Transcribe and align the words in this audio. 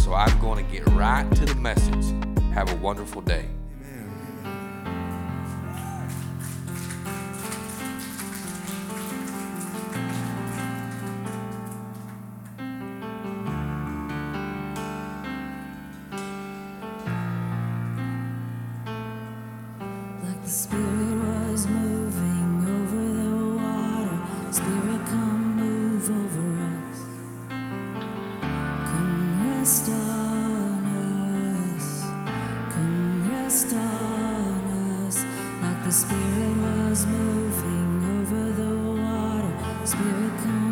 so 0.00 0.14
I'm 0.14 0.38
going 0.40 0.64
to 0.64 0.72
get 0.72 0.86
right 0.90 1.30
to 1.36 1.44
the 1.44 1.54
message. 1.54 2.04
Have 2.52 2.70
a 2.72 2.76
wonderful 2.76 3.20
day. 3.22 3.53
Spirit 35.94 36.56
was 36.58 37.06
moving 37.06 38.02
over 38.18 38.50
the 38.50 39.00
water. 39.00 39.86
Spirit 39.86 40.32
come. 40.42 40.63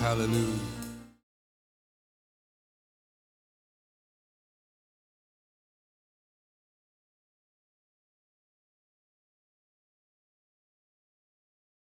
Hallelujah. 0.00 0.79